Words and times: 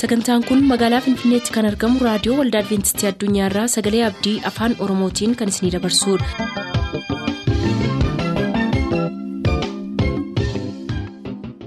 sagantaan 0.00 0.44
kun 0.48 0.60
magaalaa 0.70 1.00
finfinneetti 1.06 1.54
kan 1.56 1.68
argamu 1.70 2.04
raadiyoo 2.08 2.38
waldaa 2.40 2.62
adventistii 2.64 3.10
addunyaarraa 3.12 3.66
sagalee 3.76 4.04
abdii 4.10 4.36
afaan 4.52 4.76
oromootiin 4.86 5.36
kan 5.42 5.54
isinidabarsudha. 5.54 7.28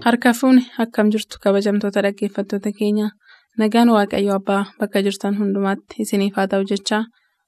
harka 0.06 0.32
fuuni 0.40 0.62
akkam 0.84 1.08
jirtu 1.14 1.36
kabajamtoota 1.44 2.02
dhaggeeffattoota 2.06 2.72
keenya 2.80 3.08
nagaan 3.62 3.90
waaqayyo 3.96 4.34
abbaa 4.40 4.64
bakka 4.80 5.00
jirtan 5.06 5.38
hundumaatti 5.40 6.02
isiniif 6.06 6.36
haa 6.38 6.48
ta'u 6.52 6.64
jechaa 6.72 7.04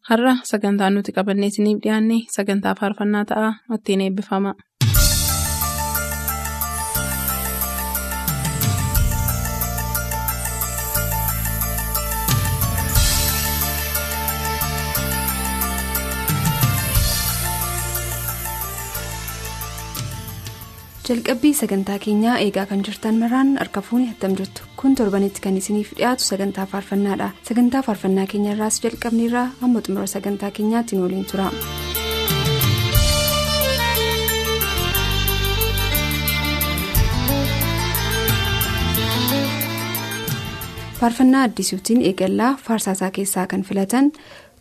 har'a 0.09 0.33
sagantaan 0.51 0.93
nuti 0.95 1.11
qabannee 1.17 1.49
isiniif 1.53 1.79
dhiyaanne 1.83 2.17
sagantaa 2.35 2.75
faarfannaa 2.79 3.25
ta'a 3.31 3.49
ittiin 3.75 4.01
eebbifama. 4.07 4.51
Jalqabbii 21.07 21.51
sagantaa 21.59 21.95
keenyaa 22.05 22.35
eegaa 22.45 22.65
kan 22.71 22.83
jirtan 22.87 23.17
maraan 23.23 23.51
harka 23.61 23.81
fuuni 23.87 24.07
attam 24.13 24.35
jirtu 24.39 24.67
kun 24.81 24.95
torbanitti 24.99 25.43
kan 25.47 25.57
isiniif 25.61 25.91
dhiyaatu 25.99 26.27
sagantaa 26.29 26.65
faarfannaadha 26.75 27.29
sagantaa 27.51 27.83
faarfannaa 27.89 28.27
keenya 28.35 28.55
irraas 28.57 28.81
jalqabneerraa 28.87 29.47
hamma 29.63 29.85
xumura 29.87 30.07
sagantaa 30.15 30.51
keenyaatti 30.59 31.01
waliin 31.03 31.25
tura. 31.33 31.49
faarfannaa 40.99 41.43
addisuutiin 41.47 42.01
eegallaa 42.09 42.53
faarsaasaa 42.67 43.11
keessaa 43.11 43.47
kan 43.47 43.63
filatan 43.63 44.11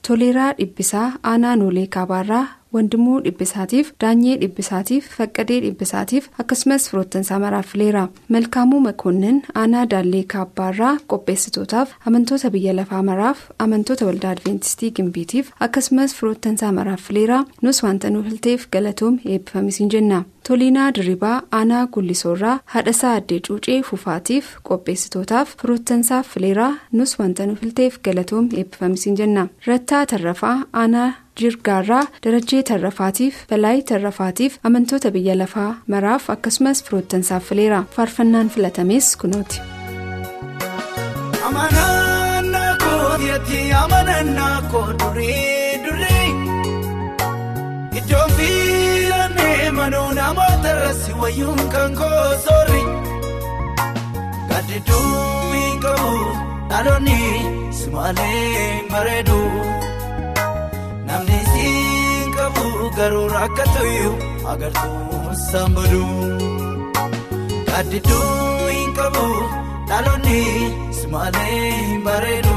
toleeraa 0.09 0.53
dhibbisaa 0.59 1.13
aanaa 1.23 1.57
noolee 1.57 1.87
kaabaarraa. 1.87 2.47
Wandimuu 2.75 3.19
dhibbisaatiif 3.25 3.93
daanyee 4.05 4.37
dhibbisaatiif 4.43 5.09
faqqadee 5.19 5.61
dhibbisaatiif 5.65 6.29
akkasumas 6.45 6.89
firoottansaa 6.91 7.39
maraaf 7.45 7.67
fileera 7.73 8.05
malkaamuu 8.37 8.81
makoonnin 8.89 9.41
aanaa 9.63 9.85
daallee 9.95 10.23
kaabbaarraa 10.35 10.95
qopheessitootaaf 11.15 11.93
amantoota 12.11 12.51
biyya 12.57 12.73
lafaa 12.81 13.03
maraaf 13.11 13.39
amantoota 13.67 14.07
waldaa 14.11 14.31
adventistii 14.37 14.91
gimbiitiif 14.99 15.51
akkasumas 15.69 16.15
firoottansaa 16.19 16.73
maraaf 16.79 17.03
fileera 17.09 17.39
nus 17.63 17.83
wanta 17.87 18.11
nu 18.11 18.23
filteef 18.29 18.69
galatoom 18.77 19.19
eebbifamisiin 19.25 19.91
jenna 19.97 20.23
toliinaa 20.49 20.91
dirribaa 20.95 21.37
aanaa 21.59 21.87
gullisoorraa 21.97 22.59
haadhasaa 22.75 23.13
addee 23.19 23.41
cuucee 23.49 23.81
fufaatiif 23.91 24.49
qopheessitootaaf 24.69 25.57
firoottansaaf 25.63 26.29
fileeraa 26.35 26.73
nus 26.93 27.19
wanta 27.19 27.47
nu 27.47 27.55
filteef 27.61 27.99
galatoom 28.09 28.49
eebbifamisiin 28.57 29.17
jenna 29.23 29.49
rattaa 29.67 30.07
tarrafaa 30.07 30.57
aanaa. 30.85 31.11
Jirgaarraa 31.41 32.03
darajjee 32.25 32.63
tarrafaatiif 32.71 33.35
balaayi 33.51 33.83
tarrafaatiif 33.91 34.59
amantoota 34.71 35.11
biyya 35.17 35.39
lafaa 35.43 35.71
maraaf 35.95 36.31
akkasumas 36.35 36.85
firoottansaaf 36.85 37.45
fileera 37.53 37.85
faarfannaan 37.97 38.51
filatames 38.57 39.17
kunooti. 39.17 39.61
hin 55.55 55.81
qabu 55.85 56.13
dhaloonni 56.71 57.21
simaalee 57.81 58.83
bareedu. 58.93 59.39
Namni 61.13 61.39
siin 61.53 62.29
qabu 62.37 62.65
garuu 62.99 63.27
rakkatuyyu 63.37 64.11
agartuun 64.53 65.35
sambaduu 65.51 66.21
gaddiduu 67.71 68.69
hin 68.75 68.91
qabu 68.99 69.27
dhaloonni 69.91 70.41
simaalee 70.99 71.61
hin 71.89 72.01
bareedu. 72.07 72.57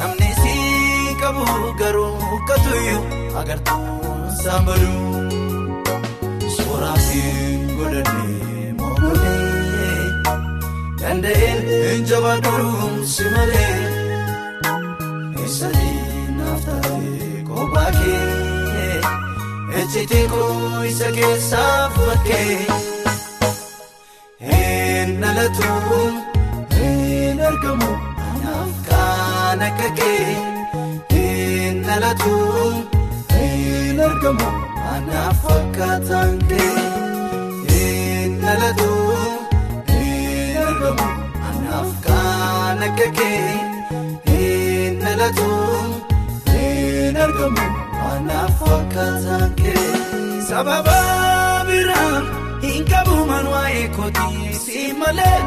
Namni 0.00 0.30
siin 0.40 1.14
qabu 1.22 1.44
garuu 1.82 2.12
rakkatuyyu 2.32 2.98
agartuun 3.42 4.22
sambaduu 4.42 5.04
sooraatiin 6.56 7.60
godhannee 7.78 8.72
mookolee 8.80 10.04
danda'een 11.02 11.60
hin 11.70 12.06
jabaaduu 12.12 13.04
simalee 13.16 13.74
ejjitee 19.96 20.28
koo 20.28 20.82
isa 20.88 21.10
keessaa 21.16 21.90
fakkee 21.94 22.56
hin 24.48 25.12
dhalatu 25.22 26.00
hin 26.74 27.40
argamu 27.50 27.88
anaaf 28.24 28.74
kan 28.88 29.62
akka 29.68 29.88
kee 30.00 30.26
hin 31.12 31.80
dhalatu 31.86 32.34
hin 33.36 34.02
argamu 34.08 34.50
anaaf 34.96 35.40
fakkaataan 35.46 36.36
kee 36.52 36.68
hin 37.70 38.36
dhalatu 38.44 38.90
hin 39.94 40.60
argamu 40.66 41.08
anaaf 41.52 41.96
kan 42.08 42.86
akka 42.90 43.10
kee 43.22 43.40
hin 44.28 45.02
dhalatu. 45.06 45.50
argamu 47.26 47.75
anaaf 48.26 48.52
fakkaataan 48.60 49.50
kee 49.60 49.86
sababa 50.48 50.94
biraa 51.68 52.14
hin 52.64 52.84
qabu 52.90 53.16
man 53.30 53.46
waa'ee 53.52 53.84
kootiisi 53.96 54.82
malee 55.00 55.38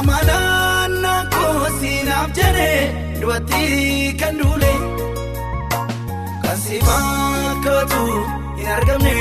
amanannaa 0.00 1.20
koosiinaaf 1.34 2.30
jedhee 2.38 2.78
dubartii 3.20 4.14
kan 4.22 4.38
duule 4.42 4.72
kan 6.44 6.58
si 6.64 6.80
fakkaatu 6.88 8.02
hin 8.58 8.68
argamne 8.76 9.14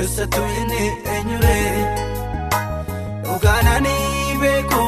eessattuu 0.00 0.46
inni 0.60 0.82
eenyuree 1.14 1.70
dhugaanani 3.24 3.96
beeku 4.44 4.84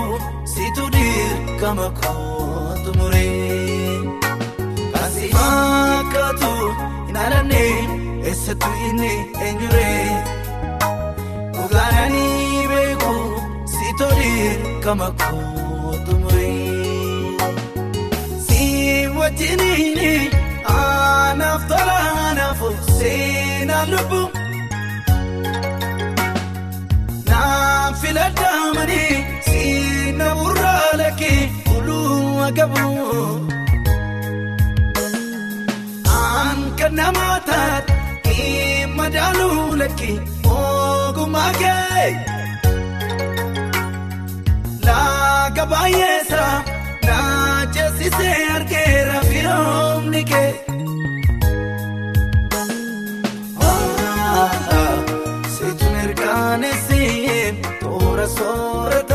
situ 0.54 0.84
dirqama 0.98 1.88
kootu 2.02 2.90
muree. 3.00 3.67
Hin 7.06 7.16
alanne 7.24 7.60
eessattuu 8.30 8.72
inni 8.88 9.10
eenyuree 9.46 10.06
dhugaanani 11.54 12.24
beeku 12.72 13.12
si 13.74 13.86
toli 14.00 14.32
kama 14.84 15.08
kootu 15.22 16.16
muree 16.22 17.36
si 18.46 18.60
wajjiniini 19.18 20.12
anaaf 20.76 21.62
tola 21.72 21.98
anaaf 22.30 22.60
seenaan 22.98 23.90
lubbu 23.94 24.22
naaf 27.30 28.02
filadhaamanii 28.02 29.14
si 29.50 29.62
na 30.22 30.28
burraa 30.42 30.90
lakkee 31.02 31.38
fuuluu 31.64 32.42
agabu. 32.48 32.86
Kan 36.88 36.96
nama 36.96 37.26
taate 37.48 38.36
madaaluu 38.98 39.76
lakkee 39.80 40.14
ogummaa 40.52 41.50
kee 41.60 42.06
laga 44.86 45.64
baay'eessa 45.72 46.46
na 47.08 47.18
ceesisee 47.74 48.38
argeera 48.54 49.20
firoomni 49.28 50.22
kee. 50.32 50.50
Seetu 55.56 55.84
mirkaneessee 55.94 57.52
toora 57.82 58.26
soorata 58.38 59.07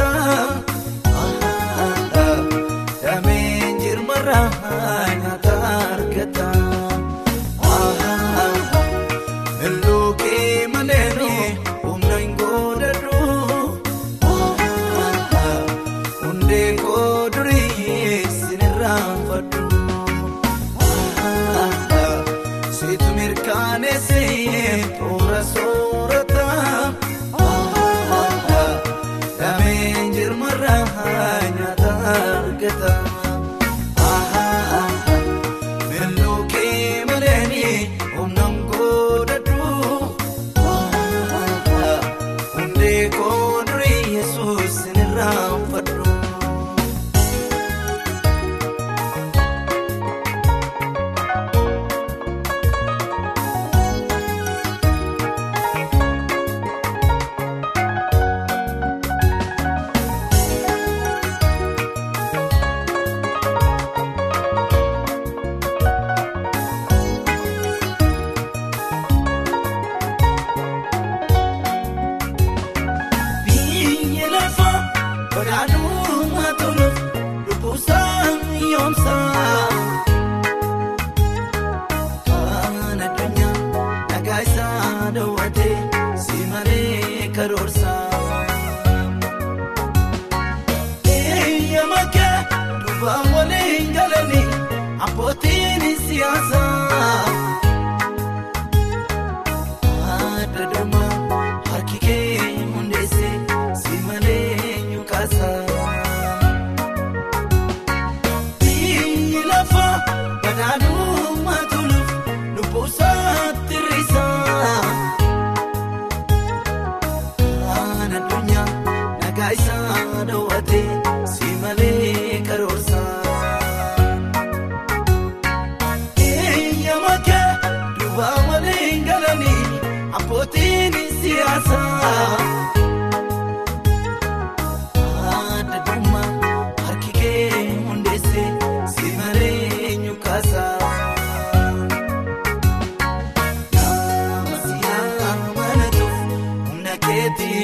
abbootiin 95.00 95.98
siyaasaa. 96.08 97.53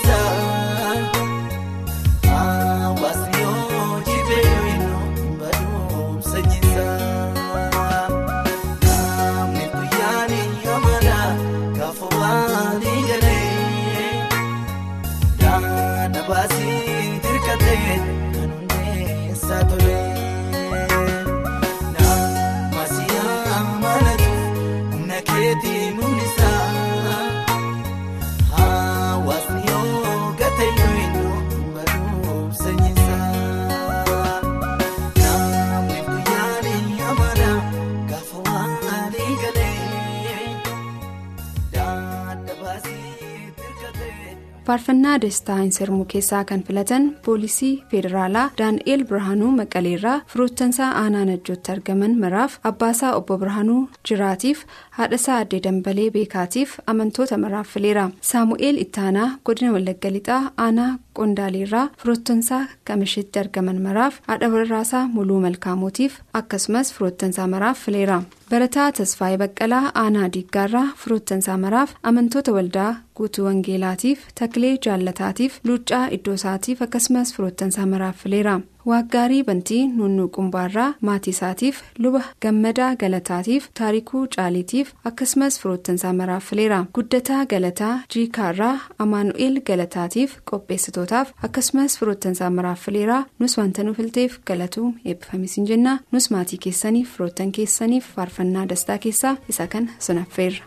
faarfannaa 44.67 45.15
destaa 45.23 45.55
hin 45.61 45.71
sirmuu 45.77 46.05
keessaa 46.13 46.43
kan 46.51 46.63
filatan 46.67 47.03
poolisii 47.25 47.73
federaalaa 47.91 48.45
daani'eel 48.61 49.03
birhaanuu 49.11 49.51
maqaleerraa 49.59 50.15
firoottansaa 50.33 50.89
aanaa 51.01 51.25
najjootti 51.29 51.71
argaman 51.75 52.15
maraaf 52.23 52.57
abbaasaa 52.71 53.11
obbo 53.19 53.37
birhaanuu 53.43 53.79
jiraatiif 54.09 54.63
haadhasaa 54.99 55.37
addee 55.43 55.61
dambalee 55.67 56.09
beekaatiif 56.17 56.77
amantoota 56.93 57.37
maraaf 57.45 57.67
fileera. 57.75 58.05
Saamu'eel 58.31 58.77
ittaanaa 58.85 59.29
godina 59.45 59.71
wallagga 59.75 60.11
lixaa 60.15 60.41
aanaa 60.65 60.91
qondaaleerraa 61.19 61.87
firoottansaa 62.01 62.63
kamishitti 62.87 63.39
argaman 63.43 63.81
maraaf 63.87 64.15
haadha 64.27 64.49
warraasaa 64.55 65.03
muluu 65.17 65.39
malkaamotiif 65.45 66.17
akkasumas 66.39 66.93
firoottansaa 66.95 67.47
maraaf 67.53 67.77
fileera 67.85 68.17
barataa 68.51 68.91
tasfaayee 68.97 69.37
baqqalaa 69.41 69.85
aanaa 70.01 70.27
diiggaarraa 70.35 70.85
firoottansaa 71.03 71.57
maraaf 71.65 71.93
amantoota 72.11 72.51
waldaa 72.57 72.91
guutuu 73.19 73.45
wangeelaatiif 73.47 74.19
taklee 74.41 74.73
jaallataatiif 74.85 75.59
luuccaa 75.69 76.03
iddoosaatiif 76.17 76.81
akkasumas 76.87 77.33
firoottansaa 77.35 77.85
maraaf 77.93 78.17
fileera 78.23 78.55
waaggaarii 78.89 79.43
bantii 79.49 79.81
nunnuu 79.99 80.25
qumbaarraa 80.37 80.87
maatii 81.09 81.31
isaatiif 81.35 81.77
luba 82.05 82.21
gammadaa 82.45 82.89
galataatiif 83.03 83.67
taarikuu 83.79 84.23
caaliitiif 84.35 84.91
akkasumas 85.11 85.59
firoottansaa 85.61 86.13
maraaf 86.19 86.49
fileera 86.49 86.79
guddataa 86.97 87.45
galataa 87.53 87.93
jiikaarraa 88.15 88.75
amaanu'eel 89.05 89.57
galataatiif 89.71 90.35
qopheessitootaaf 90.51 91.33
akkasumas 91.49 91.97
firoottansaa 91.99 92.49
maraaf 92.59 92.85
fileera 92.89 93.23
nus 93.39 93.57
wanta 93.57 93.83
nu 93.83 93.93
filteef 93.99 94.37
galatuu 94.51 94.93
eebbifamisiin 95.05 95.67
jenna. 95.71 95.97
Nus 96.11 96.31
maatii 96.31 96.59
keessaniif 96.67 97.11
firoottan 97.17 97.51
keessaniif 97.51 98.13
faarfannaa 98.15 98.69
dastaa 98.69 98.97
keessaa 99.07 99.35
isa 99.49 99.67
kana 99.67 99.91
sinaffeerra. 99.99 100.63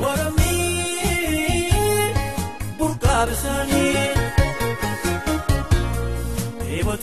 Mormii 0.00 1.72
burqaa 2.78 3.26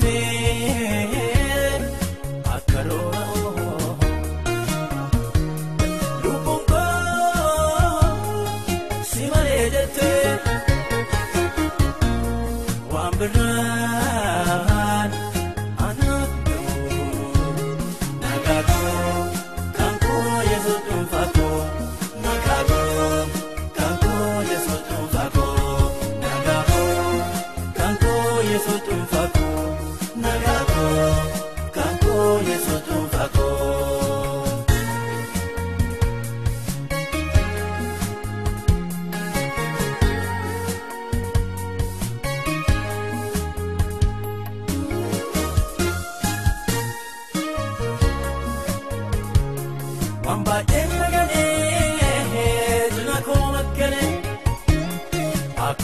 bishaanii 0.05 0.94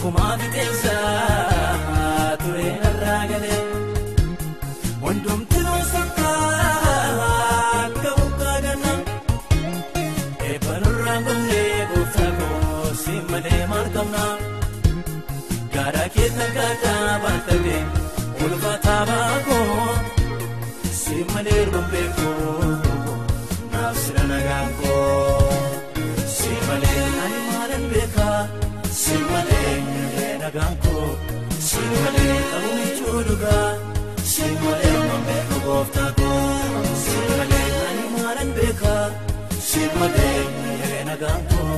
akkuma 0.01 0.27
fixeensa 0.41 0.95
ture 2.41 2.67
irraa 2.89 3.23
galee. 3.31 3.59
Wantoomti 5.03 5.59
noosakkaa 5.65 6.37
akka 7.83 8.11
buqqaa 8.19 8.57
ganna 8.65 8.93
eebban 10.49 10.83
irraan 10.91 11.21
gomnee 11.27 11.85
gooftaa 11.91 12.31
koo 12.39 12.93
si 13.03 13.13
malee 13.31 13.63
maal 13.71 13.87
qabna 13.95 14.23
gaara 15.75 16.05
keessa 16.15 16.43
akkaataa 16.49 17.19
baattate 17.23 17.77
ulfaataa 18.45 19.01
baakoo. 19.09 19.89
Si 21.01 21.15
malee 21.33 21.61
rumbeekoo 21.71 22.49
naaf 22.65 22.80
malee 32.03 32.37
qabuun 32.51 32.79
ijoollugaa 32.89 33.69
si 34.31 34.45
malee 34.63 34.97
mambeeku 35.09 35.57
gooftaakoo 35.65 36.83
si 37.03 37.15
malee 37.37 37.69
ani 37.89 38.05
maalan 38.15 38.49
beekaa 38.57 39.05
si 39.69 39.81
malee 39.99 41.03
nagaakoo 41.09 41.77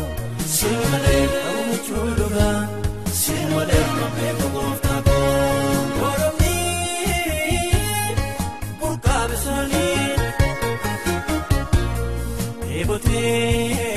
si 0.56 0.70
malee 0.92 1.24
qabuun 1.34 1.70
ijoollugaa 1.78 2.58
si 3.22 3.36
malee 3.54 3.86
mambeeku 4.00 4.48
gooftaakoo. 4.56 5.22
Eebootee 12.70 13.93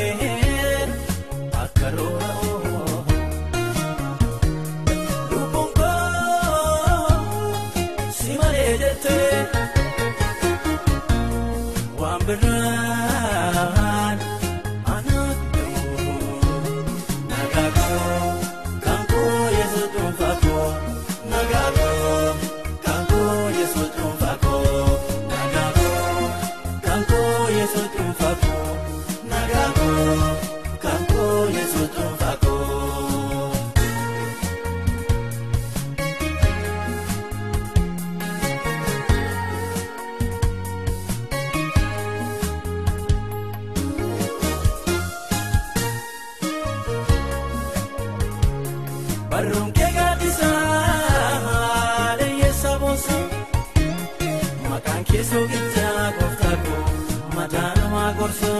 Barruun 49.36 49.72
kee 49.76 49.88
gaaddisaa 49.96 51.26
leeyyeessa 52.18 52.70
boonsa 52.82 53.16
maqaan 54.68 55.02
kee 55.10 55.24
soogiddaa 55.30 56.04
gooftaa 56.18 56.56
koo 56.66 56.84
mataa 57.34 57.70
namaa 57.80 58.12
gorsa 58.20 58.52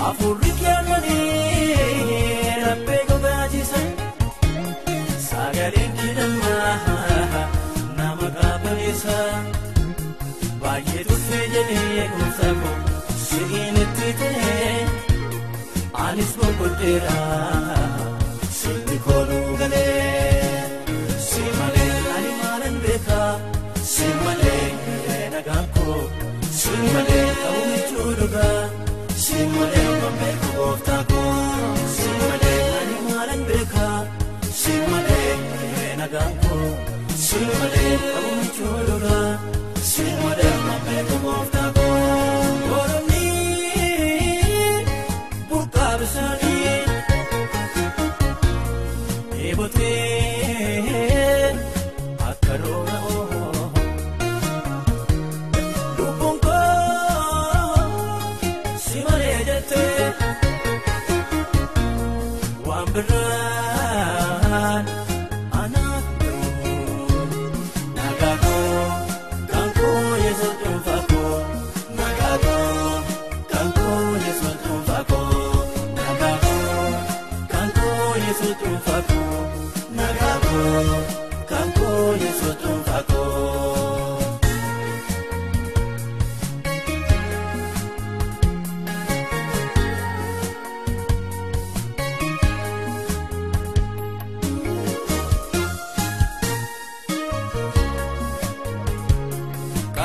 hafuurri 0.00 0.52
kee 0.60 0.76
lolii 0.88 2.54
laphee 2.64 3.02
gogaajisa 3.10 3.82
sagaleen 5.28 5.92
kee 6.00 6.12
dhammaa 6.20 7.44
nama 8.00 8.28
qaabaleessa 8.40 9.18
baay'ee 10.64 11.04
tuffee 11.12 11.44
jedhee 11.56 12.08
gooftaa 12.16 12.54
koo 12.62 12.76
si'iin 13.28 13.76
itti 13.84 14.08
ta'ee 14.22 14.76
anis 16.06 16.32
boqodheera. 16.40 17.18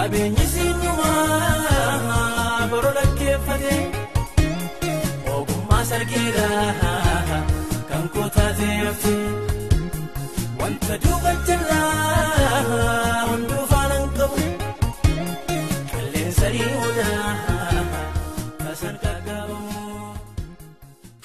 Qabeenyi 0.02 0.46
sinyumaa 0.54 2.68
boroo 2.72 2.94
dhaggeeffate 2.98 3.74
ogummaa 5.36 5.84
sargiidhaa 5.90 7.40
kan 7.90 8.06
koo 8.14 8.28
taatee 8.38 8.76
hafte 8.86 9.14
wanta 10.62 10.96
duuba 11.04 11.32
jalaa 11.50 13.22
hunduu 13.30 13.66
faanaan 13.74 14.08
qabu 14.18 14.40
qilleensa 15.92 16.48
dhiihuudhaa 16.56 17.34
tasan 18.64 18.96
gaagaabamu. 19.04 19.84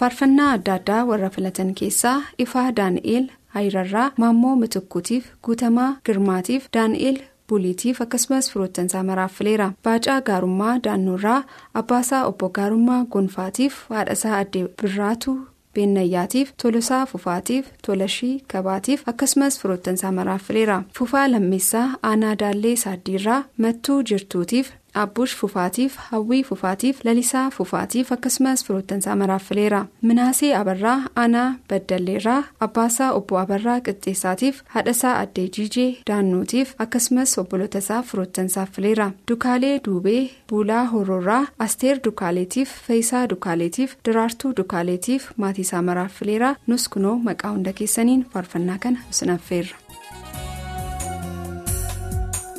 faarfannaa 0.03 0.51
adda 0.59 0.73
addaa 0.81 1.01
warra 1.13 1.31
filatan 1.39 1.71
keessaa 1.81 2.19
ifaa 2.47 2.67
daani'eel 2.83 3.27
hayirarraa 3.57 4.09
maammoo 4.25 4.55
mitukkuutiif 4.65 5.25
guutamaa 5.49 5.89
girmaatiif 6.11 6.69
daani'eel 6.79 7.19
buliitiif 7.49 8.01
akkasumas 8.05 8.51
firoottansaa 8.53 9.03
maraaf 9.11 9.33
fileera 9.39 9.69
baacaa 9.89 10.21
gaarummaa 10.31 10.77
daannoorraa 10.87 11.41
abbaasaa 11.81 12.23
obbo 12.31 12.49
gaarummaa 12.61 13.03
gonfaatiif 13.17 13.75
haadhasaa 13.97 14.39
addee 14.39 14.65
birraatu 14.83 15.35
beennayyaatiif 15.75 16.53
tolosaa 16.63 17.03
fufaatiif 17.13 17.67
tolashii 17.87 18.35
kabaatiif 18.53 19.03
akkasumas 19.13 19.59
firoottansaa 19.61 20.13
maraaf 20.19 20.43
fileera 20.49 20.77
fufaa 20.99 21.27
lammeessaa 21.33 21.87
aanaa 22.11 22.35
daallee 22.43 22.77
saaddiirraa 22.85 23.43
mattuu 23.65 23.99
jirtuutiif 24.11 24.71
abbuush 25.03 25.35
fufaatiif 25.41 25.97
hawwii 26.11 26.43
fufaatiif 26.51 27.01
lalisaa 27.09 27.45
fufaatiif 27.57 28.13
akkasumas 28.17 28.65
firoottansaa 28.67 29.17
maraaf 29.23 29.45
fileera 29.49 29.81
minaasee 30.11 30.53
abarraa 30.61 30.97
aanaa 31.23 31.47
baddalleerraa 31.73 32.39
abbaasaa 32.67 33.11
obbo 33.19 33.39
abarraa 33.45 33.79
qixxeessaatiif 33.89 34.63
haadhasaa 34.75 35.15
addee 35.23 35.47
jiijee 35.59 35.89
daannootiif 36.11 36.75
akkasumas 36.87 37.37
obbolotasaa 37.45 38.03
firoottansaaf 38.11 38.71
fileera 38.79 39.11
dukaalee 39.31 39.75
duubee 39.89 40.23
buulaa 40.51 40.85
horoorraa 40.95 41.43
asteer 41.69 42.01
dukaaleetiif 42.09 42.77
feeyisaa 42.89 43.25
dukaaleetiif 43.35 43.97
diraartuu 44.09 44.53
dukaaleetiif 44.63 45.31
maatiisaa 45.45 45.83
maraaf 45.91 46.13
fileera 46.21 46.55
nus 46.67 46.89
kunoo 46.97 47.17
maqaa 47.31 47.51
hunda 47.57 47.73
keessaniin 47.81 48.27
faarfannaa 48.33 48.79
kana 48.87 48.99
isinaffeerra. 49.11 49.77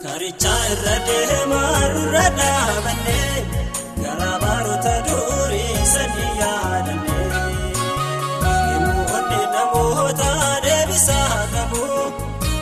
Karichaa 0.04 0.60
irra 0.74 0.96
deemaa 1.08 1.78
irra 1.88 2.26
dhaabannee 2.38 3.38
garaa 4.02 4.36
baroota 4.44 4.94
durii 5.08 5.86
sanii 5.94 6.30
yaadannee 6.42 7.26
yemmuu 8.72 9.06
onnee 9.18 9.46
namoota 9.56 10.30
deebisaa 10.66 11.40
qabu 11.54 11.82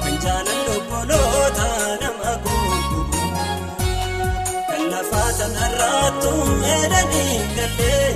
kan 0.04 0.15
jaalalli 0.25 0.74
obboloota 0.77 1.68
nama 2.04 2.34
guutuu 2.46 3.04
kan 4.70 4.84
lafaa 4.94 5.30
tanarraattu 5.42 6.34
edanii 6.77 7.38
gallee 7.58 8.10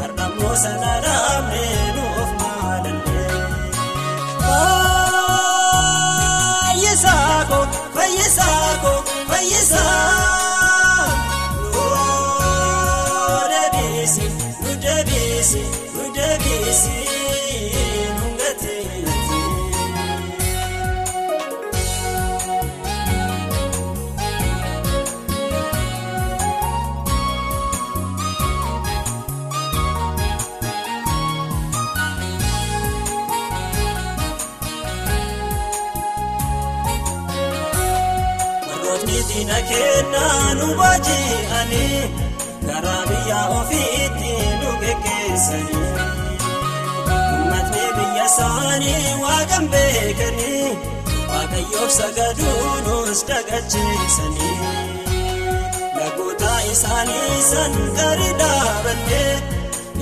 har'ammoo 0.00 0.54
sana 0.64 0.94
dhaabnee 1.06 1.76
fayyisaa 7.94 8.70
ko 8.82 8.92
fayyisaa 9.30 11.12
nu 11.72 11.84
deebisi 13.72 14.26
nu 14.62 14.70
deebisi 14.84 15.62
nu 15.94 16.04
deebisi. 16.16 17.11
Kennaa 40.12 40.54
nu 40.54 40.66
baaji'anii 40.78 42.00
karaa 42.66 43.02
biyya 43.08 43.40
ofiitti 43.58 44.32
nu 44.60 44.70
geggeessanii. 44.82 45.84
Uummatni 47.16 47.84
biyya 47.96 48.24
isaanii 48.30 49.14
waaqan 49.22 49.64
beekanii 49.72 50.68
waaqayyoof 51.30 51.90
sagaduu 51.98 52.74
nus 52.86 53.20
dagacheessanii. 53.28 54.56
Lagoota 55.98 56.52
isaanii 56.72 57.40
san 57.50 57.72
gari 57.96 58.30
dhaabannee 58.42 59.32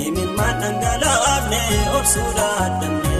imimmaan 0.06 0.60
dhangalaafne 0.62 1.62
obsuu 1.98 2.30
dadhabnee. 2.40 3.19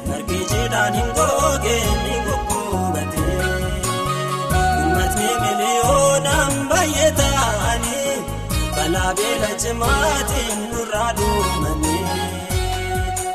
margi 0.09 0.39
jiidhaan 0.51 0.95
hin 0.99 1.09
goge 1.19 1.77
ni 2.05 2.15
gugguubate. 2.27 3.25
Uummatni 4.59 5.29
miliyoonaan 5.43 6.55
baay'ee 6.71 7.11
ta'anii 7.21 8.15
balaa 8.77 9.13
beela 9.21 9.51
cimaatiin 9.65 10.61
nurraa 10.73 11.11
duumanii. 11.19 12.05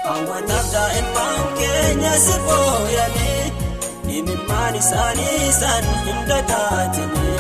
Hawwataaf 0.08 0.68
daa'imman 0.74 1.40
keenya 1.60 2.14
si 2.26 2.36
fooyyanii 2.48 3.44
imimmaan 4.18 4.76
isaanii 4.84 5.52
san 5.60 5.86
hin 6.06 6.20
dagaatanii. 6.30 7.40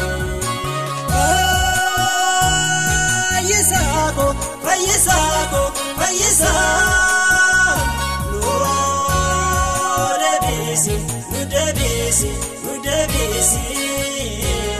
Fayyisaako 3.31 4.27
fayyisaako 4.65 5.61
fayyisaa 5.99 7.20
deebisi 10.81 10.97
nu 11.31 11.39
deebisi 11.49 12.29
nu 12.63 12.73
deebisi 12.83 13.61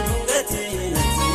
nu 0.07 0.15
gateetti. 0.27 1.29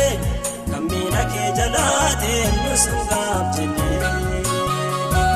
sun 2.83 3.01
gaabjenne. 3.09 3.87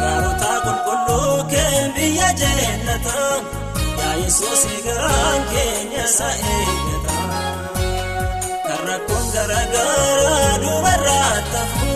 Gaarota 0.01 0.51
qulqulluu 0.65 1.37
kee 1.51 1.79
biyya 1.95 2.29
jennata 2.41 3.19
yaa 3.99 4.13
Yesuus 4.23 4.63
garaan 4.85 5.41
keenya 5.51 6.03
isa 6.11 6.29
eeggata. 6.53 7.17
Kan 8.67 8.81
rakkoon 8.89 9.25
garaagaraa 9.35 10.51
dubarraa 10.63 11.35
tafu 11.53 11.93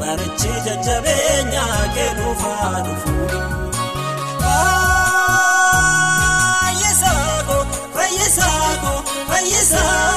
barichi 0.00 0.52
jajjabeenya 0.66 1.64
kee 1.94 2.10
dhuunfaa 2.18 2.76
dhufu. 2.86 3.12
Fayyisaako 6.62 7.58
fayyisaako 7.96 8.92
fayyisaa 9.30 10.11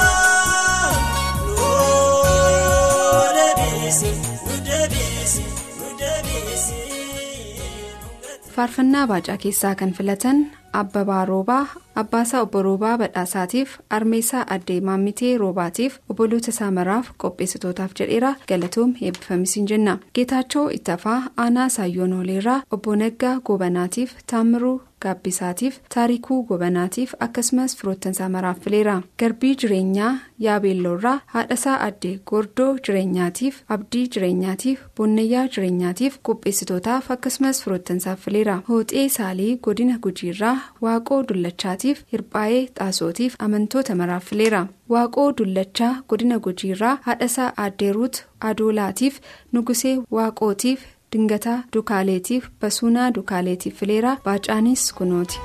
Faarfannaa 8.56 9.06
baacaa 9.06 9.36
keessaa 9.36 9.74
kan 9.74 9.92
filatan 9.92 10.46
Abbabaa 10.72 11.24
Roobaa, 11.24 11.66
Abbaasaa 11.94 12.40
Obbo 12.42 12.62
Roobaa 12.62 12.98
Badhaasaatiif, 12.98 13.74
Armeessaa 13.90 14.44
Addee 14.54 14.80
Maammitee 14.80 15.38
Roobaatiif, 15.38 15.98
Obboloota 16.10 16.50
isaa 16.50 16.70
maraaf 16.70 17.10
qopheessitootaaf 17.24 17.90
jedheera 18.00 18.34
galatoom 18.48 18.94
eebbifamisiin 19.02 19.68
jenna. 19.68 19.98
Geetaachoo 20.14 20.68
Ittafaa, 20.78 21.22
Aanaa 21.36 21.68
Saayyoon 21.68 22.12
Oleerraa, 22.12 22.62
Obbo 22.70 22.96
Naggaa 22.96 23.40
Goobanaatiif, 23.40 24.12
Taamiruu 24.30 24.80
Gaabbisaatiif, 25.02 25.78
Taarikuu 25.94 26.42
Goobanaatiif 26.46 27.14
akkasumas 27.20 27.76
firoottansaa 27.76 28.28
maraaf 28.28 28.60
fileera. 28.64 29.02
Garbii 29.18 29.54
jireenyaa 29.62 30.12
Yaabeelloorraa, 30.38 31.20
Haadhasaa 31.26 31.76
Addee 31.86 32.18
Gordoo 32.26 32.78
jireenyaatiif, 32.86 33.60
Abdii 33.68 34.06
jireenyaatiif, 34.14 34.80
Bonnayyaa 34.96 35.46
jireenyaatiif 35.56 36.18
qopheessitootaaf 36.28 37.10
akkasumas 37.16 37.62
firoottansaaf 37.64 38.20
fileera. 38.28 38.56
Hooxee 38.68 39.08
Saalii 39.08 39.58
Godina 39.68 39.98
Gujiirraa, 39.98 40.56
Waaqoo 40.82 41.22
Dullachaatiif, 41.28 42.02
Hirphaayee 42.12 42.66
Xaasootiif 42.78 43.34
amantoota 43.38 43.94
maraaf 43.94 44.24
fileera. 44.32 44.66
Waaqoo 44.90 45.32
Dullachaa 45.38 45.94
Godina 46.08 46.38
Gujiirraa, 46.38 46.98
Haadhasaa 47.02 47.52
Aaddeeruut 47.56 48.24
Adoolaatiif, 48.40 49.20
Nugusee 49.52 49.96
Waaqootiif, 50.12 50.80
Dingataa 51.16 51.58
Dukaaleetiif, 51.74 52.48
Basuunaa 52.64 53.06
Dukaaleetiif 53.18 53.78
fileera. 53.82 54.16
Baacaanis 54.24 54.86
kunooti. 55.00 55.40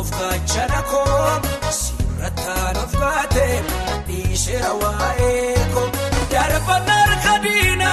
Of 0.00 0.10
gaachana 0.10 0.80
koo 0.90 1.40
sirrattaan 1.78 2.76
of 2.84 2.92
baate 3.00 3.44
dhiisera 4.08 4.72
waa'ee 4.80 5.66
koo 5.74 5.84
darbannaar 6.32 7.12
kadiina 7.26 7.90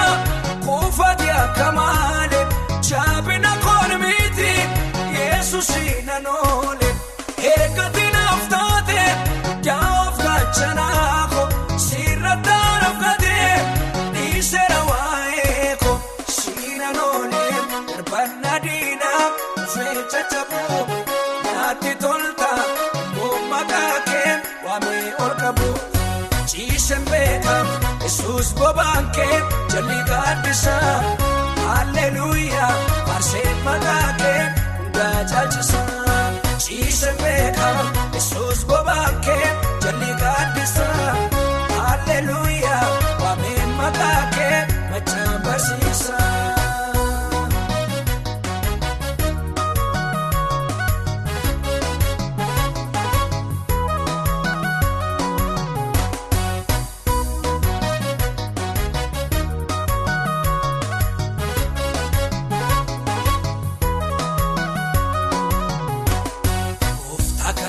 kuufate 0.66 1.30
akka 1.44 1.68
malee 1.78 2.21
yesus 5.62 6.06
nanoone 6.08 6.88
ergati 7.50 8.06
naaf 8.16 8.44
taate 8.54 9.02
daa 9.68 9.90
of 10.06 10.16
gaachana 10.26 10.86
koo 11.34 11.44
sirrattaan 11.86 12.86
of 12.90 12.96
baate 13.02 13.36
dhiisera 14.16 14.80
waa'ee 14.90 15.76
koo 15.84 15.96
siinanoone 16.38 17.44
darbanna 17.92 18.54
diina 18.66 19.12
dhufee 19.58 19.96
caccabuu 20.14 20.98
naatti 21.46 21.94
tolta 22.06 22.50
maqaa 23.54 24.00
kee 24.10 24.34
waamee 24.66 25.06
ol 25.28 25.36
qabu 25.44 25.70
ciisen 26.54 27.06
beeka 27.12 27.58
yesus 28.08 28.50
bobaan 28.62 29.12
kee 29.20 29.38
jalli 29.76 30.00
gaaddisa 30.12 30.76
halleluuyaa 31.68 32.74
faarseen 33.08 33.58
maqaa 33.70 34.10
kee 35.02 35.10
hundaa 35.10 35.24
caalchisa 35.26 35.82
ciisen 36.58 37.16
beeka 37.24 37.70
yesus 38.14 38.66
bobaan 38.66 39.16
kee 39.26 39.48
jalli 39.84 40.12
gaaddisa 40.22 40.86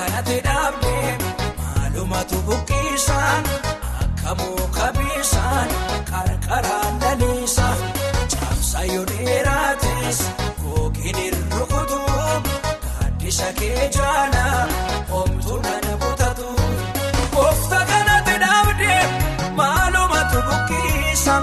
Kanate 0.03 0.37
dhaabdee 0.45 1.11
maalumatu 1.59 2.37
buqqisaan 2.47 3.43
akka 4.03 4.31
muka 4.39 4.87
bisaan 4.97 5.69
qarqaraan 6.11 6.93
laliisa 7.03 7.67
caamsa 8.33 8.81
yoo 8.93 9.05
dheeraates 9.11 10.19
gookiin 10.63 11.17
hin 11.23 11.37
rukutu 11.55 11.99
gaaddisa 12.83 13.49
kee 13.59 13.89
jaala 13.97 14.45
omtuu 15.21 15.59
nana 15.67 15.93
butatu. 16.03 16.49
Koofta 17.35 17.79
kanate 17.91 18.35
dhaabdee 18.45 19.01
maalumatu 19.61 20.39
buqqisa. 20.49 21.35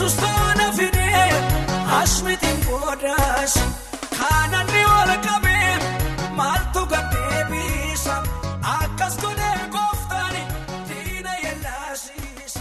yesus 0.00 0.16
tola 0.16 0.72
fide 0.72 1.08
asmitiin 2.00 2.58
godhasi 2.66 3.60
kanani 4.18 4.82
ol 4.98 5.10
qaabe. 5.26 5.56
Maaltu 6.36 6.86
gaddeebisa 6.92 8.16
akkas 8.62 9.16
godhee 9.22 9.68
gooftaan 9.74 10.36
diina 10.88 11.32
yellaasiisa 11.44 12.60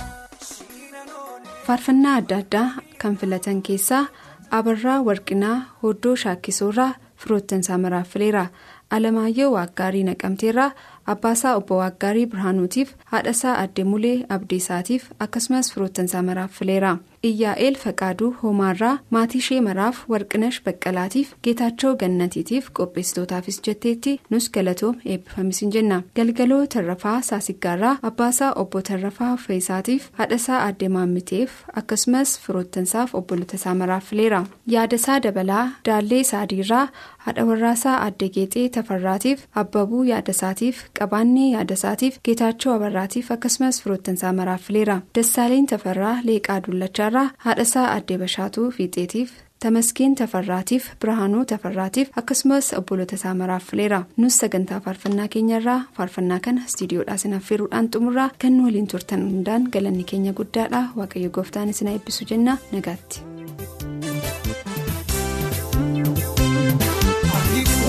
faarfannaa 1.67 2.15
adda 2.21 2.37
addaa 2.43 2.67
kan 3.01 3.17
filatan 3.17 3.61
keessaa 3.61 4.05
abarraa 4.51 4.99
warqinaa 5.07 5.57
hoddoo 5.83 6.15
shaakkisoorraa 6.15 6.93
firoottansaa 7.17 7.77
maraaffileera. 7.77 8.45
Alamaayyoo 8.91 9.51
waaggaarii 9.53 10.03
naqamteerraa 10.03 10.71
abbaasaa 11.13 11.55
obbo 11.55 11.77
waaggaarii 11.77 12.25
birhaanuutiif 12.25 12.93
haadhasaa 13.05 13.55
addee 13.63 13.83
mulee 13.91 14.25
abdiisaatiif 14.29 15.03
akkasumas 15.19 15.73
firoottansaa 15.73 16.23
maraaffileera 16.31 16.97
iyyaa'eel 17.27 17.75
faqaaduu 17.83 18.29
hoomaarraa 18.41 18.93
maatii 19.15 19.39
ishee 19.43 19.59
maraaf 19.67 19.97
warqinash 20.13 20.59
baqqalaatiif 20.67 21.33
geetaachoo 21.47 21.91
gannatiitiif 22.03 22.69
qopheessitootaafis 22.79 23.59
jetteetti 23.67 24.13
nus 24.33 24.49
galatoom 24.57 24.95
eebbifamisin 25.05 25.71
jenna 25.75 25.97
galgaloo 26.19 26.61
tarrafaa 26.75 27.15
saasiggaarraa 27.29 27.97
abbaasaa 28.09 28.51
obbo 28.63 28.81
tarrafaa 28.89 29.31
feesaatiif 29.47 30.07
haadhasaa 30.19 30.61
addee 30.67 30.89
maammiteef 30.95 31.51
akkasumas 31.81 32.35
firoottansaaf 32.45 33.15
obbolotasaa 33.21 33.75
maraaffileera 33.81 34.41
yaadasaa 34.75 35.19
dabalaa 35.27 35.65
daallee 35.89 36.23
saadiirraa 36.31 36.85
haadha 37.27 37.45
warraasaa 37.51 37.97
addee 38.07 38.29
geexee 38.37 38.65
tafarraatiif 38.79 39.43
abbabuu 39.63 40.03
yaadasaatiif 40.13 40.81
qabaannee 40.99 41.49
yaadasaatiif 41.51 42.19
geetaachoo 42.29 42.73
abarraatiif 42.79 43.31
akkasumas 43.37 43.81
firoottansaa 43.83 44.33
maraaffileera 44.41 44.97
dassaaleen 45.17 45.65
tafarraa 45.73 46.15
leeqaa 46.29 46.59
dullachaarraa 47.09 47.31
haadhasaa 47.45 47.91
addee 47.93 48.17
bashaatuu 48.17 48.71
fiixeetiif 48.71 49.31
tamaskeen 49.63 50.15
tafarraatiif 50.15 50.89
birhaanuu 51.01 51.45
tafarraatiif 51.51 52.09
akkasumas 52.21 52.69
obbolotasaa 52.79 53.33
maraaffileera 53.41 54.01
nus 54.17 54.37
sagantaa 54.43 54.79
faarfannaa 54.85 55.27
keenyarraa 55.35 55.79
faarfannaa 55.97 56.39
kana 56.47 56.61
istiidiyoodhaa 56.67 57.17
sinaffeeruudhaan 57.23 57.89
xumurraa 57.95 58.29
kan 58.41 58.57
nu 58.57 58.63
waliin 58.67 58.87
turtan 58.87 59.25
hundaan 59.31 59.67
galanni 59.73 60.03
keenya 60.13 60.33
guddaadha 60.41 60.83
waaqayyo 61.01 61.29
gooftaan 61.39 61.69
isin 61.75 61.87
eebbisu 61.93 62.25
jenna 62.33 62.57
nagaatti. 62.71 63.23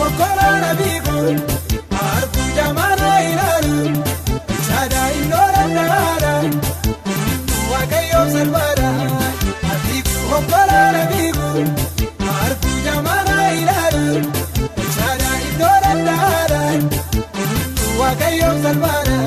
Wakolaana 0.01 0.75
biikuun 0.79 1.37
Wakolaana 10.41 11.01
biikuun 11.11 11.67
arguu 12.35 12.77
jamaana 12.85 13.45
ilaalu 13.61 14.05
sadaa 14.97 15.37
indoora 15.49 15.93
ndaara 16.01 16.63
waaqayyoo 18.01 18.55
salphaadha. 18.65 19.20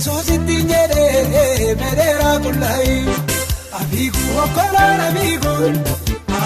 Yesuus 0.00 0.28
ittiin 0.34 0.68
jedhee 0.72 1.74
medeera 1.80 2.30
qullaayi 2.44 2.98
abiiku 3.80 4.22
okkolaan 4.44 5.00
abiiku 5.08 5.52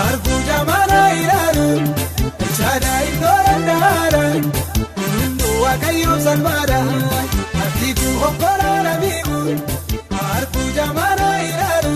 arguu 0.04 0.38
jamaana 0.48 1.00
ilaalu 1.22 1.66
shaadaa 2.58 3.00
iddoo 3.10 3.36
dandaara 3.46 4.22
hunduu 5.02 5.54
waaqayyoo 5.64 6.18
salphaadha 6.26 6.80
abiiku 7.66 8.08
okkolaan 8.28 8.86
abiiku. 8.94 9.38
Arguu 10.34 10.66
jamaana 10.78 11.28
ilaalu 11.50 11.94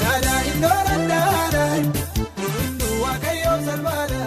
shaadaa 0.00 0.40
iddoo 0.52 0.78
dandaara 0.88 1.64
hunduu 2.40 2.94
waaqayyoo 3.04 3.58
salphaadha. 3.68 4.24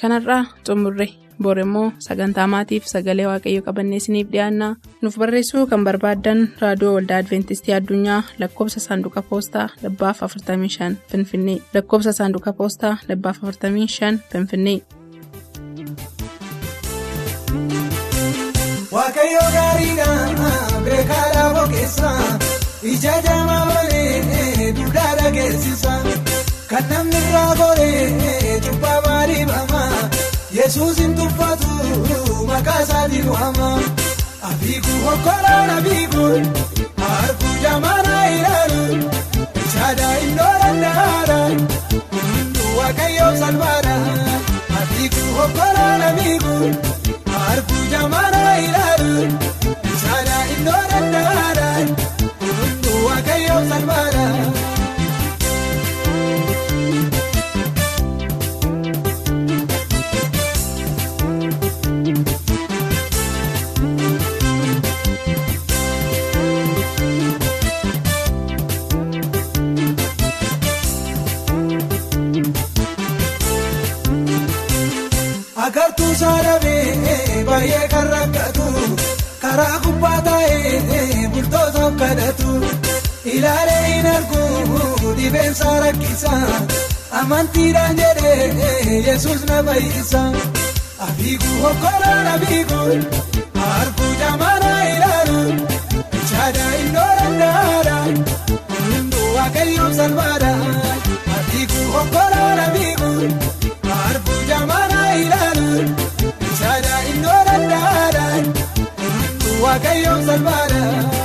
kanarraa 0.00 0.42
xumurre 0.66 1.06
bor 1.46 1.58
immoo 1.64 1.86
sagantaa 2.08 2.46
maatiif 2.54 2.84
sagalee 2.92 3.26
waaqayyo 3.30 3.62
qabannee 3.68 4.00
isiniif 4.02 4.28
dhiyaannaa. 4.34 4.72
Nuuf 5.02 5.16
barreessuu 5.22 5.66
kan 5.72 5.84
barbaaddan 5.88 6.40
raadiyoo 6.64 6.94
waldaa 6.96 7.18
adventistii 7.22 7.74
addunyaa 7.78 8.20
lakkoobsa 8.42 8.80
saanduqa 8.86 9.22
poostaa 9.30 9.66
dhibbaaf 9.82 10.22
45 10.28 10.92
finfinnee. 11.12 11.58
Lakkoobsa 11.74 12.12
saanduqa 12.20 12.52
poostaa 12.60 12.94
dhibbaaf 13.08 13.36
45 13.42 14.18
finfinnee. 14.32 14.78
Waaqayyo 18.96 19.42
gaariidha 19.54 20.10
beekaadha 20.84 21.44
boqeessa 21.56 22.10
ija 22.92 23.14
jaamaa 23.26 23.64
balee 23.70 24.72
duudhaa 24.78 25.12
dhageessisa 25.18 25.94
kan 26.70 26.84
namni 26.92 27.18
irraa 27.22 27.50
goree 27.60 28.60
cubbaa 28.66 28.96
maalii 29.06 29.44
bama 29.50 29.82
yesuus 30.56 30.98
hin 30.98 31.14
tuffatu 31.14 31.68
maqaa 32.50 32.80
isaa 32.82 32.82
isaatiin 32.84 33.28
waama. 33.34 33.68
Abiiku 34.50 34.92
hokkoraan 35.06 35.70
abiiku 35.76 36.24
harku 37.04 37.50
jamaana 37.62 38.14
ilaalu 38.36 38.82
ijaadha 39.62 40.10
iddoo 40.26 40.52
dandaara 40.62 41.38
hunduu 42.12 42.72
waaqayyoo 42.78 43.32
salphaadha. 43.42 43.96
Abiiku 44.82 45.24
hokkoraan 45.38 46.02
abiiku 46.10 46.54
harku 47.38 47.78
jamaana 47.94 48.42
ilaalu 48.66 49.12
ijaadha 49.94 50.38
iddoo 50.56 50.82
dandaara 50.92 51.68
hunduu 52.44 53.04
waaqayyoo 53.08 53.62
salphaadha. 53.72 54.26
Karaa 79.56 79.78
gubbaa 79.84 80.20
taa'ee 80.26 81.28
bultoota 81.34 81.84
kadhatu 82.00 82.50
ilaalee 83.34 83.84
hin 83.86 84.06
argu 84.14 85.12
dhibeensa 85.20 85.70
rakkisa 85.84 86.32
amantiidhaan 87.20 87.96
jedhee 88.00 88.98
yesus 89.06 89.44
na 89.50 89.62
fayyisa 89.68 90.22
abiigu 91.06 91.52
hokkoraan 91.62 92.26
abiigu 92.34 92.80
harku 93.62 94.10
jamaana 94.22 94.72
ilaalu 94.94 95.40
ijaadha 96.20 96.66
iddoo 96.82 97.08
dandaara 97.20 97.96
hunduu 98.04 99.28
waaqayyoon 99.38 99.94
salphaadha 100.00 100.45
waaqayyoon 110.16 110.26
salphaadha. 110.26 111.15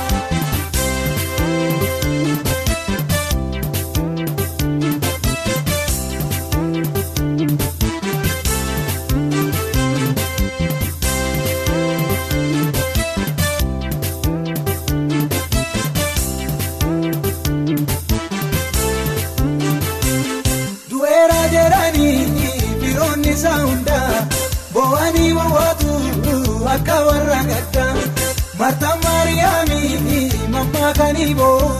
maakanii 30.92 31.34
boo 31.34 31.72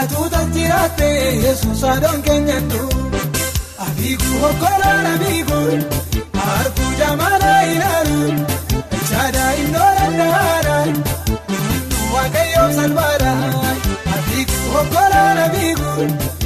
atuuta 0.00 0.40
jiraate 0.54 1.06
yesuus 1.44 1.82
adoon 1.92 2.20
keenyattu 2.26 2.82
abiiku 3.86 4.30
hokkoloon 4.42 5.06
abiiku 5.12 5.58
harkuu 6.42 6.90
jamaana 7.00 7.50
ilaalu 7.72 8.20
echaadaa 8.98 9.50
innoo 9.62 9.90
danda'aadhaan 9.98 10.94
waaqayyoon 12.14 12.74
salphaadhaan 12.78 13.76
abiiku 14.18 14.58
hokkoloon 14.76 15.38
abiiku. 15.46 16.37